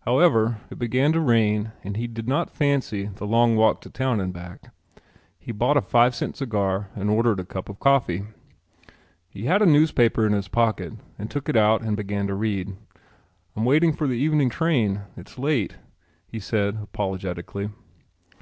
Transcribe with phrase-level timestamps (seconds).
[0.00, 4.20] However, it began to rain and he did not fancy the long walk to town
[4.20, 4.70] and back.
[5.38, 8.24] He bought a five cent cigar and ordered a cup of coffee.
[9.30, 12.76] He had a newspaper in his pocket and took it out and began to read.
[13.56, 15.04] "I'm waiting for the evening train.
[15.16, 15.78] It's late,"
[16.26, 17.70] he said apologetically.